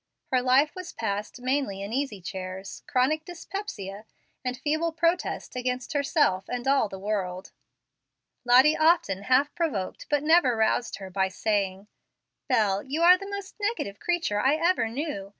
Her 0.31 0.41
life 0.41 0.73
was 0.73 0.93
passed 0.93 1.39
mainly 1.41 1.83
in 1.83 1.93
easy 1.93 2.21
chairs, 2.21 2.81
chronic 2.87 3.23
dyspepsia, 3.23 4.05
and 4.43 4.57
feeble 4.57 4.91
protest 4.91 5.55
against 5.55 5.93
herself 5.93 6.49
and 6.49 6.67
all 6.67 6.89
the 6.89 6.97
world. 6.97 7.51
Lottie 8.43 8.75
often 8.75 9.21
half 9.25 9.53
provoked 9.53 10.07
but 10.09 10.23
never 10.23 10.55
roused 10.57 10.95
her 10.95 11.11
by 11.11 11.27
saying: 11.27 11.85
"Bel, 12.47 12.81
you 12.81 13.03
are 13.03 13.15
the 13.19 13.29
most 13.29 13.53
negative 13.59 13.99
creature 13.99 14.39
I 14.41 14.55
ever 14.55 14.87
knew. 14.89 15.29